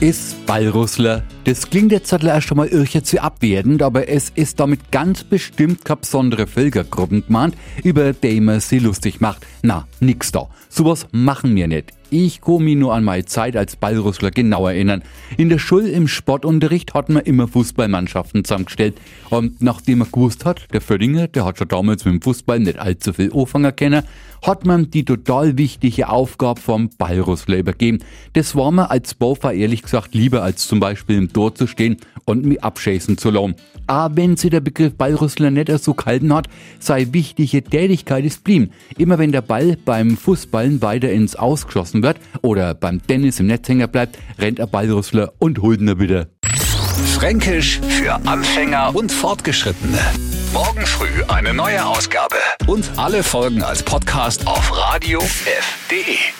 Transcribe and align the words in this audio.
ist 0.00 0.46
Ballrussler. 0.46 1.22
Das 1.44 1.68
klingt 1.68 1.92
jetzt 1.92 2.12
erst 2.12 2.50
einmal 2.50 2.68
irche 2.68 3.02
zu 3.02 3.22
abwertend, 3.22 3.82
aber 3.82 4.08
es 4.08 4.30
ist 4.34 4.58
damit 4.58 4.90
ganz 4.90 5.24
bestimmt 5.24 5.84
keine 5.84 5.98
besondere 5.98 6.46
Völkergruppen 6.46 7.24
gemeint, 7.26 7.54
über 7.82 8.12
die 8.12 8.40
man 8.40 8.60
sie 8.60 8.78
lustig 8.78 9.20
macht. 9.20 9.46
Na, 9.62 9.86
nix 10.00 10.32
da. 10.32 10.48
Sowas 10.68 11.06
machen 11.12 11.54
wir 11.54 11.68
nicht. 11.68 11.92
Ich 12.12 12.40
kann 12.40 12.64
mich 12.64 12.76
nur 12.76 12.92
an 12.92 13.04
meine 13.04 13.24
Zeit 13.24 13.56
als 13.56 13.76
Ballrussler 13.76 14.32
genau 14.32 14.66
erinnern. 14.66 15.02
In 15.36 15.48
der 15.48 15.60
Schule 15.60 15.90
im 15.90 16.08
Sportunterricht 16.08 16.92
hatten 16.92 17.14
wir 17.14 17.24
immer 17.24 17.46
Fußballmannschaften 17.46 18.44
zusammengestellt. 18.44 18.96
Und 19.30 19.62
nachdem 19.62 19.98
man 19.98 20.10
gewusst 20.10 20.44
hat, 20.44 20.66
der 20.72 20.80
Fördinge, 20.80 21.28
der 21.28 21.44
hat 21.44 21.58
schon 21.58 21.68
damals 21.68 22.04
mit 22.04 22.14
dem 22.14 22.22
Fußball 22.22 22.58
nicht 22.58 22.80
allzu 22.80 23.12
viel 23.12 23.32
Anfänger 23.32 23.70
kennen, 23.70 24.02
hat 24.42 24.64
man 24.64 24.90
die 24.90 25.04
total 25.04 25.56
wichtige 25.56 26.08
Aufgabe 26.08 26.60
vom 26.60 26.90
Ballrussler 26.98 27.58
übergeben. 27.58 28.00
Das 28.32 28.56
war 28.56 28.72
mir 28.72 28.90
als 28.90 29.14
Baufer 29.14 29.52
ehrlich 29.70 29.82
gesagt 29.82 30.16
lieber 30.16 30.42
als 30.42 30.66
zum 30.66 30.80
Beispiel 30.80 31.16
im 31.16 31.32
Tor 31.32 31.54
zu 31.54 31.68
stehen 31.68 31.98
und 32.24 32.44
mich 32.44 32.60
abschießen 32.62 33.16
zu 33.18 33.30
lassen. 33.30 33.54
Aber 33.86 34.16
wenn 34.16 34.36
sie 34.36 34.50
der 34.50 34.58
Begriff 34.58 34.94
Ballrüssler 34.94 35.52
nicht 35.52 35.70
so 35.78 35.94
gehalten 35.94 36.34
hat, 36.34 36.48
sei 36.80 37.06
wichtige 37.12 37.62
Tätigkeit 37.62 38.24
ist 38.24 38.42
blieben. 38.42 38.72
Immer 38.98 39.20
wenn 39.20 39.30
der 39.30 39.42
Ball 39.42 39.76
beim 39.84 40.16
Fußballen 40.16 40.82
weiter 40.82 41.12
ins 41.12 41.36
Ausgeschossen 41.36 42.02
wird 42.02 42.16
oder 42.42 42.74
beim 42.74 43.00
Tennis 43.06 43.38
im 43.38 43.46
Netzhänger 43.46 43.86
bleibt, 43.86 44.18
rennt 44.40 44.58
der 44.58 44.66
Ballrüssler 44.66 45.34
und 45.38 45.62
holt 45.62 45.80
ihn 45.80 46.00
wieder. 46.00 46.26
Fränkisch 47.14 47.80
für 47.80 48.14
Anfänger 48.26 48.92
und 48.94 49.12
Fortgeschrittene. 49.12 50.00
Morgen 50.52 50.84
früh 50.84 51.22
eine 51.28 51.54
neue 51.54 51.86
Ausgabe. 51.86 52.36
Und 52.66 52.90
alle 52.96 53.22
Folgen 53.22 53.62
als 53.62 53.84
Podcast 53.84 54.48
auf 54.48 54.76
radiof.de. 54.76 56.39